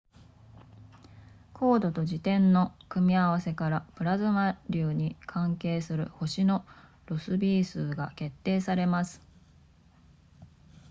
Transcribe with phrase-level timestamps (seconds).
[1.53, 6.65] 光度と自転の組み合わせからプラズマ流に関係する星の
[7.05, 9.21] ロスビー数が決定されます